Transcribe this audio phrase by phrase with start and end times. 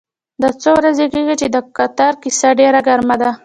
[0.41, 3.31] دا څو ورځې کېږي چې د قطر کیسه ډېره ګرمه ده.